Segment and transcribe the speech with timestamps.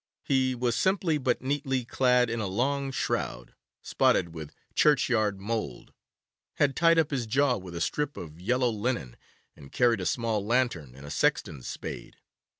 [0.23, 3.53] He was simply but neatly clad in a long shroud,
[3.83, 5.93] spotted with churchyard mould,
[6.55, 9.15] had tied up his jaw with a strip of yellow linen,
[9.55, 12.17] and carried a small lantern and a sexton's spade.